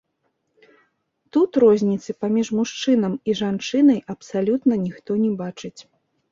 Тут 1.37 1.59
розніцы 1.65 2.09
паміж 2.25 2.47
мужчынам 2.61 3.13
і 3.29 3.37
жанчынай 3.43 4.03
абсалютна 4.17 4.81
ніхто 4.89 5.11
не 5.23 5.31
бачыць. 5.47 5.75